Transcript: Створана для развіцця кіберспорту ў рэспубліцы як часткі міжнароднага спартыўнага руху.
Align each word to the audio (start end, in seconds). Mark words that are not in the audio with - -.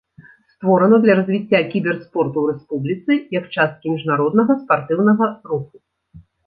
Створана 0.53 0.97
для 1.03 1.15
развіцця 1.19 1.59
кіберспорту 1.75 2.37
ў 2.45 2.57
рэспубліцы 2.57 3.11
як 3.39 3.45
часткі 3.59 3.87
міжнароднага 3.95 4.53
спартыўнага 4.65 5.35
руху. 5.55 5.75